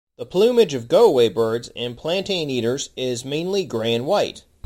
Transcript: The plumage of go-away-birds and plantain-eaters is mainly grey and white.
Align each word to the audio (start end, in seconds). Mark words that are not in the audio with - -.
The 0.17 0.25
plumage 0.25 0.73
of 0.73 0.87
go-away-birds 0.87 1.69
and 1.75 1.95
plantain-eaters 1.95 2.89
is 2.97 3.23
mainly 3.23 3.65
grey 3.65 3.93
and 3.93 4.07
white. 4.07 4.45